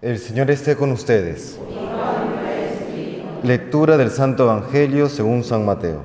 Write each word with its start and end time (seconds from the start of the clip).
El 0.00 0.20
Señor 0.20 0.48
esté 0.48 0.76
con 0.76 0.92
ustedes. 0.92 1.58
Lectura 3.42 3.96
del 3.96 4.12
Santo 4.12 4.44
Evangelio 4.44 5.08
según 5.08 5.42
San 5.42 5.66
Mateo. 5.66 6.02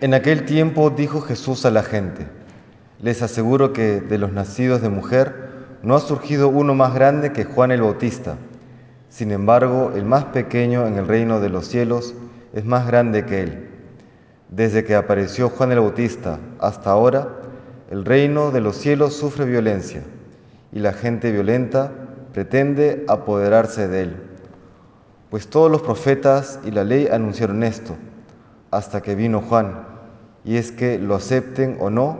En 0.00 0.14
aquel 0.14 0.46
tiempo 0.46 0.88
dijo 0.88 1.20
Jesús 1.20 1.66
a 1.66 1.70
la 1.70 1.82
gente, 1.82 2.26
les 3.02 3.20
aseguro 3.20 3.74
que 3.74 4.00
de 4.00 4.16
los 4.16 4.32
nacidos 4.32 4.80
de 4.80 4.88
mujer 4.88 5.50
no 5.82 5.96
ha 5.96 6.00
surgido 6.00 6.48
uno 6.48 6.74
más 6.74 6.94
grande 6.94 7.34
que 7.34 7.44
Juan 7.44 7.70
el 7.70 7.82
Bautista. 7.82 8.36
Sin 9.10 9.32
embargo, 9.32 9.92
el 9.94 10.06
más 10.06 10.24
pequeño 10.24 10.86
en 10.86 10.96
el 10.96 11.06
reino 11.06 11.40
de 11.40 11.50
los 11.50 11.66
cielos 11.66 12.14
es 12.54 12.64
más 12.64 12.86
grande 12.86 13.26
que 13.26 13.42
él. 13.42 13.68
Desde 14.48 14.84
que 14.84 14.94
apareció 14.94 15.50
Juan 15.50 15.72
el 15.72 15.80
Bautista 15.80 16.38
hasta 16.58 16.90
ahora, 16.90 17.28
el 17.90 18.04
reino 18.04 18.50
de 18.50 18.60
los 18.60 18.76
cielos 18.76 19.14
sufre 19.14 19.44
violencia 19.44 20.02
y 20.72 20.80
la 20.80 20.92
gente 20.92 21.32
violenta 21.32 21.90
pretende 22.32 23.04
apoderarse 23.08 23.88
de 23.88 24.02
él. 24.02 24.16
Pues 25.30 25.48
todos 25.48 25.70
los 25.70 25.82
profetas 25.82 26.60
y 26.64 26.70
la 26.70 26.84
ley 26.84 27.08
anunciaron 27.10 27.62
esto, 27.62 27.96
hasta 28.70 29.00
que 29.02 29.14
vino 29.14 29.40
Juan, 29.40 29.86
y 30.44 30.56
es 30.56 30.72
que 30.72 30.98
lo 30.98 31.14
acepten 31.14 31.76
o 31.80 31.90
no, 31.90 32.18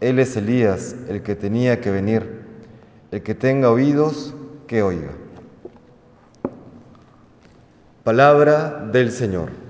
él 0.00 0.18
es 0.18 0.36
Elías, 0.36 0.94
el 1.08 1.22
que 1.22 1.34
tenía 1.34 1.80
que 1.80 1.90
venir. 1.90 2.44
El 3.10 3.22
que 3.22 3.34
tenga 3.34 3.70
oídos, 3.70 4.34
que 4.66 4.82
oiga. 4.82 5.12
Palabra 8.02 8.86
del 8.92 9.10
Señor. 9.10 9.63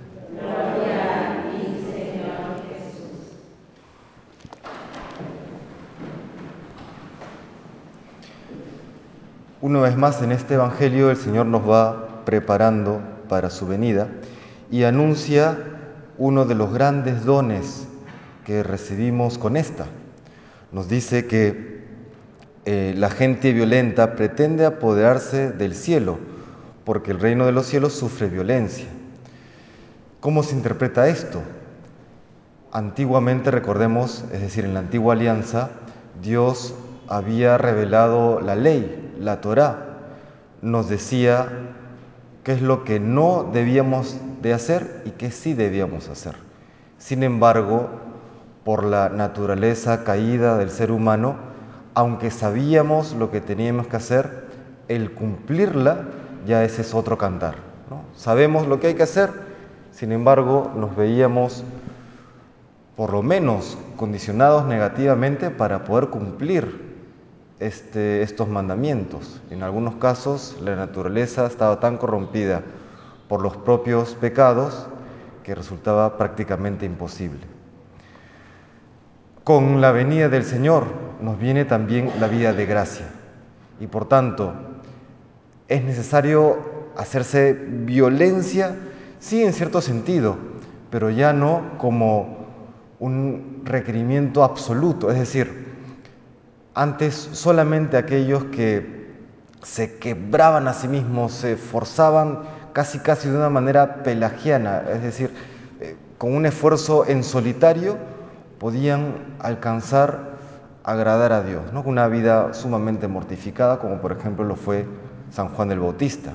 Una 9.64 9.80
vez 9.80 9.96
más 9.96 10.20
en 10.20 10.30
este 10.30 10.56
Evangelio 10.56 11.08
el 11.08 11.16
Señor 11.16 11.46
nos 11.46 11.66
va 11.66 12.22
preparando 12.26 13.00
para 13.30 13.48
su 13.48 13.66
venida 13.66 14.08
y 14.70 14.82
anuncia 14.82 15.56
uno 16.18 16.44
de 16.44 16.54
los 16.54 16.70
grandes 16.70 17.24
dones 17.24 17.88
que 18.44 18.62
recibimos 18.62 19.38
con 19.38 19.56
esta. 19.56 19.86
Nos 20.70 20.90
dice 20.90 21.26
que 21.26 21.82
eh, 22.66 22.92
la 22.98 23.08
gente 23.08 23.54
violenta 23.54 24.16
pretende 24.16 24.66
apoderarse 24.66 25.50
del 25.50 25.74
cielo, 25.74 26.18
porque 26.84 27.12
el 27.12 27.20
reino 27.20 27.46
de 27.46 27.52
los 27.52 27.64
cielos 27.64 27.94
sufre 27.94 28.28
violencia. 28.28 28.88
¿Cómo 30.20 30.42
se 30.42 30.56
interpreta 30.56 31.08
esto? 31.08 31.40
Antiguamente, 32.70 33.50
recordemos, 33.50 34.26
es 34.30 34.42
decir, 34.42 34.66
en 34.66 34.74
la 34.74 34.80
antigua 34.80 35.14
alianza, 35.14 35.70
Dios 36.22 36.74
había 37.08 37.56
revelado 37.56 38.42
la 38.42 38.56
ley, 38.56 39.03
la 39.20 39.40
Torá 39.40 39.78
nos 40.62 40.88
decía 40.88 41.48
qué 42.42 42.52
es 42.52 42.62
lo 42.62 42.84
que 42.84 43.00
no 43.00 43.50
debíamos 43.52 44.16
de 44.42 44.52
hacer 44.52 45.02
y 45.04 45.10
qué 45.10 45.30
sí 45.30 45.54
debíamos 45.54 46.08
hacer. 46.08 46.36
Sin 46.98 47.22
embargo, 47.22 47.88
por 48.64 48.84
la 48.84 49.08
naturaleza 49.08 50.04
caída 50.04 50.56
del 50.56 50.70
ser 50.70 50.90
humano, 50.90 51.36
aunque 51.94 52.30
sabíamos 52.30 53.12
lo 53.14 53.30
que 53.30 53.40
teníamos 53.40 53.86
que 53.86 53.96
hacer, 53.96 54.44
el 54.88 55.12
cumplirla 55.12 56.04
ya 56.46 56.64
ese 56.64 56.82
es 56.82 56.94
otro 56.94 57.18
cantar. 57.18 57.56
Sabemos 58.16 58.66
lo 58.66 58.80
que 58.80 58.88
hay 58.88 58.94
que 58.94 59.02
hacer, 59.02 59.30
sin 59.90 60.12
embargo, 60.12 60.72
nos 60.74 60.96
veíamos 60.96 61.64
por 62.96 63.12
lo 63.12 63.22
menos 63.22 63.78
condicionados 63.96 64.66
negativamente 64.66 65.50
para 65.50 65.84
poder 65.84 66.08
cumplir 66.08 66.83
este, 67.66 68.22
estos 68.22 68.48
mandamientos. 68.48 69.40
En 69.50 69.62
algunos 69.62 69.94
casos 69.94 70.56
la 70.60 70.76
naturaleza 70.76 71.46
estaba 71.46 71.80
tan 71.80 71.96
corrompida 71.96 72.62
por 73.28 73.40
los 73.40 73.56
propios 73.56 74.14
pecados 74.14 74.86
que 75.42 75.54
resultaba 75.54 76.18
prácticamente 76.18 76.84
imposible. 76.84 77.40
Con 79.44 79.80
la 79.80 79.92
venida 79.92 80.28
del 80.28 80.44
Señor 80.44 80.84
nos 81.22 81.38
viene 81.38 81.64
también 81.64 82.10
la 82.20 82.28
vida 82.28 82.52
de 82.52 82.66
gracia 82.66 83.06
y 83.80 83.86
por 83.86 84.08
tanto 84.08 84.52
es 85.66 85.82
necesario 85.82 86.58
hacerse 86.98 87.54
violencia, 87.54 88.76
sí 89.20 89.42
en 89.42 89.54
cierto 89.54 89.80
sentido, 89.80 90.36
pero 90.90 91.08
ya 91.08 91.32
no 91.32 91.78
como 91.78 92.44
un 93.00 93.62
requerimiento 93.64 94.44
absoluto, 94.44 95.10
es 95.10 95.18
decir, 95.18 95.63
antes 96.74 97.14
solamente 97.32 97.96
aquellos 97.96 98.44
que 98.44 99.04
se 99.62 99.96
quebraban 99.98 100.68
a 100.68 100.74
sí 100.74 100.88
mismos, 100.88 101.32
se 101.32 101.56
forzaban 101.56 102.40
casi 102.72 102.98
casi 102.98 103.28
de 103.28 103.36
una 103.36 103.48
manera 103.48 104.02
pelagiana, 104.02 104.82
es 104.92 105.02
decir, 105.02 105.32
eh, 105.80 105.96
con 106.18 106.34
un 106.34 106.44
esfuerzo 106.44 107.06
en 107.06 107.22
solitario 107.22 107.96
podían 108.58 109.36
alcanzar 109.38 110.34
agradar 110.82 111.32
a 111.32 111.42
Dios, 111.42 111.72
¿no? 111.72 111.82
una 111.82 112.08
vida 112.08 112.52
sumamente 112.52 113.08
mortificada, 113.08 113.78
como 113.78 114.00
por 114.00 114.12
ejemplo 114.12 114.44
lo 114.44 114.54
fue 114.54 114.86
San 115.30 115.48
Juan 115.48 115.70
el 115.72 115.80
Bautista. 115.80 116.32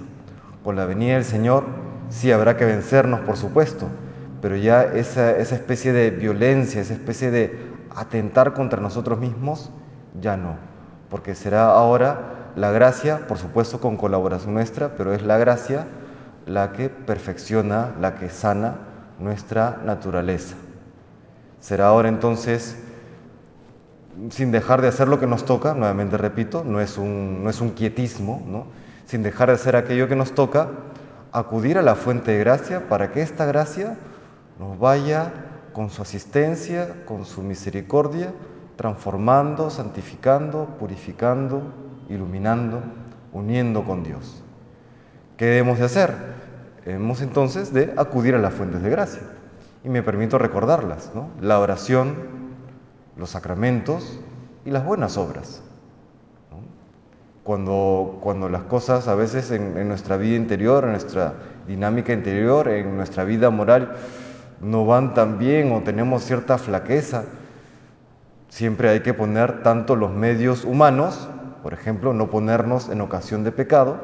Con 0.64 0.76
la 0.76 0.86
venida 0.86 1.14
del 1.14 1.24
Señor 1.24 1.66
sí 2.10 2.32
habrá 2.32 2.58
que 2.58 2.66
vencernos, 2.66 3.20
por 3.22 3.38
supuesto, 3.38 3.88
pero 4.42 4.56
ya 4.56 4.84
esa, 4.84 5.38
esa 5.38 5.56
especie 5.56 5.94
de 5.94 6.10
violencia, 6.10 6.82
esa 6.82 6.94
especie 6.94 7.30
de 7.30 7.60
atentar 7.96 8.54
contra 8.54 8.82
nosotros 8.82 9.20
mismos, 9.20 9.70
ya 10.20 10.38
no, 10.38 10.56
porque 11.09 11.36
será 11.36 11.72
ahora 11.72 12.52
la 12.56 12.72
gracia, 12.72 13.28
por 13.28 13.38
supuesto 13.38 13.80
con 13.80 13.97
colaboración 13.97 14.53
nuestra, 14.53 14.96
pero 14.96 15.14
es 15.14 15.22
la 15.22 15.38
gracia 15.38 15.88
la 16.46 16.72
que 16.72 16.90
perfecciona, 16.90 17.94
la 18.00 18.16
que 18.16 18.30
sana 18.30 18.75
nuestra 19.20 19.80
naturaleza. 19.86 20.56
Será 21.59 21.88
ahora 21.88 22.09
entonces, 22.09 22.78
sin 24.30 24.52
dejar 24.52 24.81
de 24.81 24.88
hacer 24.88 25.08
lo 25.08 25.20
que 25.20 25.28
nos 25.28 25.46
toca, 25.46 25.74
nuevamente 25.74 26.18
repito, 26.18 26.64
no 26.64 26.80
es 26.80 26.97
un, 26.97 27.44
no 27.44 27.50
es 27.50 27.62
un 27.62 27.72
quietismo, 27.72 28.41
¿no? 28.47 28.68
sin 29.06 29.24
dejar 29.24 29.50
de 29.50 29.56
hacer 29.56 29.76
aquello 29.76 30.08
que 30.08 30.16
nos 30.16 30.34
toca, 30.34 30.70
acudir 31.31 31.78
a 31.78 31.81
la 31.81 31.96
fuente 31.96 32.31
de 32.31 32.40
gracia 32.40 32.88
para 32.88 33.12
que 33.12 33.22
esta 33.22 33.46
gracia 33.46 33.97
nos 34.59 34.78
vaya 34.80 35.31
con 35.74 35.90
su 35.90 36.02
asistencia, 36.02 37.06
con 37.06 37.26
su 37.26 37.41
misericordia, 37.41 38.34
transformando, 38.79 39.69
santificando, 39.69 40.78
purificando, 40.79 41.62
iluminando, 42.07 42.81
uniendo 43.34 43.84
con 43.84 44.06
Dios. 44.06 44.41
¿Qué 45.35 45.47
debemos 45.47 45.79
de 45.79 45.84
hacer? 45.84 46.13
Debemos 46.85 47.22
entonces 47.22 47.73
de 47.73 47.94
acudir 47.97 48.35
a 48.35 48.38
las 48.38 48.53
fuentes 48.53 48.81
de 48.81 48.90
gracia. 48.90 49.23
Y 49.84 49.90
me 49.90 50.01
permito 50.01 50.38
recordarlas, 50.38 51.12
¿no? 51.13 51.28
La 51.41 51.59
oración, 51.59 52.16
los 53.17 53.31
sacramentos 53.31 54.22
y 54.63 54.72
las 54.72 54.85
buenas 54.85 55.17
obras. 55.17 55.61
Cuando, 57.44 58.19
cuando 58.22 58.47
las 58.47 58.61
cosas 58.61 59.09
a 59.09 59.16
veces 59.16 59.51
en 59.51 59.90
nuestra 59.90 60.16
vida 60.16 60.38
interior, 60.38 60.85
en 60.85 60.91
nuestra 60.91 61.34
dinámica 61.67 62.13
interior, 62.13 62.69
en 62.69 62.96
nuestra 62.96 63.25
vida 63.25 63.50
moral, 63.50 63.97
no 64.61 64.85
van 64.85 65.13
tan 65.13 65.38
bien 65.38 65.73
o 65.73 65.81
tenemos 65.81 66.23
cierta 66.23 66.57
flaqueza, 66.57 67.25
Siempre 68.50 68.90
hay 68.90 69.02
que 69.02 69.14
poner 69.14 69.62
tanto 69.64 69.96
los 69.96 70.12
medios 70.12 70.66
humanos, 70.66 71.30
por 71.62 71.74
ejemplo, 71.74 72.14
no 72.14 72.30
ponernos 72.30 72.90
en 72.90 73.00
ocasión 73.02 73.44
de 73.44 73.52
pecado, 73.52 73.98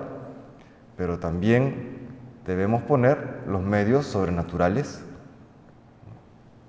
pero 0.95 1.19
también 1.19 2.07
debemos 2.45 2.83
poner 2.83 3.41
los 3.47 3.61
medios 3.63 4.05
sobrenaturales. 4.05 5.03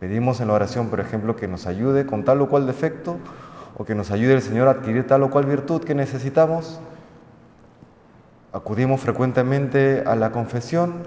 Pedimos 0.00 0.40
en 0.40 0.48
la 0.48 0.54
oración, 0.54 0.88
por 0.88 1.00
ejemplo, 1.00 1.36
que 1.36 1.48
nos 1.48 1.66
ayude 1.66 2.06
con 2.06 2.24
tal 2.24 2.40
o 2.40 2.48
cual 2.48 2.66
defecto 2.66 3.18
o 3.76 3.84
que 3.84 3.94
nos 3.94 4.10
ayude 4.10 4.34
el 4.34 4.42
Señor 4.42 4.68
a 4.68 4.72
adquirir 4.72 5.06
tal 5.06 5.22
o 5.22 5.30
cual 5.30 5.44
virtud 5.44 5.84
que 5.84 5.94
necesitamos. 5.94 6.80
Acudimos 8.52 9.02
frecuentemente 9.02 10.02
a 10.06 10.16
la 10.16 10.32
confesión. 10.32 11.02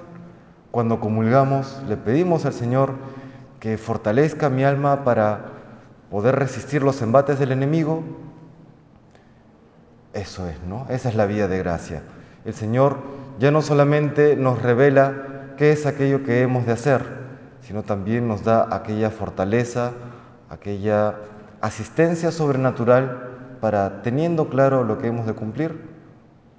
Cuando 0.70 1.00
comulgamos, 1.00 1.82
le 1.88 1.98
pedimos 1.98 2.46
al 2.46 2.54
Señor 2.54 2.94
que 3.60 3.78
fortalezca 3.80 4.50
mi 4.50 4.64
alma 4.64 5.04
para 5.04 5.59
poder 6.10 6.36
resistir 6.36 6.84
los 6.84 7.02
embates 7.02 7.40
del 7.40 7.52
enemigo, 7.52 8.04
eso 10.14 10.48
es, 10.48 10.62
¿no? 10.64 10.86
Esa 10.90 11.10
es 11.10 11.16
la 11.16 11.26
vida 11.26 11.48
de 11.48 11.60
gracia. 11.60 12.02
El 12.46 12.54
Señor 12.54 12.98
ya 13.40 13.52
no 13.52 13.62
solamente 13.62 14.36
nos 14.36 14.62
revela 14.62 15.54
qué 15.58 15.72
es 15.72 15.86
aquello 15.86 16.24
que 16.24 16.42
hemos 16.42 16.66
de 16.66 16.72
hacer, 16.72 17.04
sino 17.62 17.84
también 17.84 18.28
nos 18.28 18.44
da 18.44 18.74
aquella 18.76 19.12
fortaleza, 19.12 19.94
aquella 20.50 21.16
asistencia 21.62 22.32
sobrenatural 22.32 23.30
para, 23.62 24.02
teniendo 24.02 24.50
claro 24.50 24.84
lo 24.84 24.98
que 24.98 25.08
hemos 25.08 25.28
de 25.28 25.34
cumplir, 25.34 25.90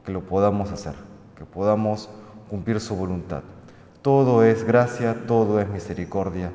que 0.05 0.12
lo 0.12 0.20
podamos 0.23 0.70
hacer, 0.70 0.94
que 1.37 1.44
podamos 1.44 2.08
cumplir 2.49 2.81
su 2.81 2.94
voluntad. 2.94 3.43
Todo 4.03 4.44
es 4.44 4.64
gracia, 4.64 5.26
todo 5.26 5.61
es 5.61 5.69
misericordia. 5.69 6.50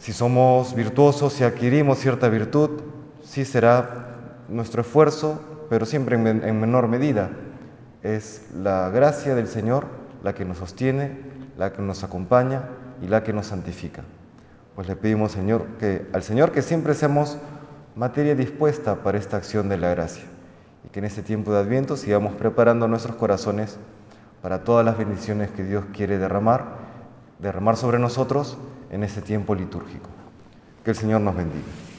Si 0.00 0.14
somos 0.14 0.74
virtuosos 0.74 1.38
y 1.40 1.44
adquirimos 1.44 1.98
cierta 1.98 2.30
virtud, 2.30 2.70
sí 3.22 3.44
será 3.44 4.44
nuestro 4.48 4.80
esfuerzo, 4.80 5.38
pero 5.68 5.84
siempre 5.84 6.16
en, 6.16 6.58
menor 6.58 6.88
medida. 6.88 7.28
Es 8.02 8.46
la 8.54 8.88
gracia 8.88 9.34
del 9.34 9.46
Señor 9.46 9.84
la 10.22 10.34
que 10.34 10.46
nos 10.46 10.56
sostiene, 10.56 11.18
la 11.58 11.74
que 11.74 11.82
nos 11.82 12.02
acompaña 12.02 12.62
y 13.02 13.08
la 13.08 13.22
que 13.22 13.34
nos 13.34 13.48
santifica. 13.48 14.02
Pues 14.74 14.88
le 14.88 14.96
pedimos 14.96 15.32
Señor, 15.32 15.66
que, 15.78 16.06
al 16.14 16.22
Señor 16.22 16.50
que 16.50 16.62
siempre 16.62 16.94
seamos 16.94 17.36
materia 17.94 18.34
dispuesta 18.34 19.02
para 19.02 19.18
esta 19.18 19.36
acción 19.36 19.68
de 19.68 19.76
la 19.76 19.90
gracia 19.90 20.24
y 20.82 20.88
que 20.88 21.00
en 21.00 21.04
este 21.04 21.22
tiempo 21.22 21.52
de 21.52 21.58
Adviento 21.58 21.98
sigamos 21.98 22.32
preparando 22.36 22.88
nuestros 22.88 23.16
corazones 23.16 23.76
para 24.40 24.64
todas 24.64 24.82
las 24.82 24.96
bendiciones 24.96 25.50
que 25.50 25.62
Dios 25.62 25.84
quiere 25.92 26.16
derramar, 26.16 26.89
derramar 27.40 27.76
sobre 27.76 27.98
nosotros 27.98 28.58
en 28.90 29.04
este 29.04 29.22
tiempo 29.22 29.54
litúrgico. 29.54 30.08
Que 30.84 30.90
el 30.90 30.96
Señor 30.96 31.20
nos 31.20 31.36
bendiga. 31.36 31.89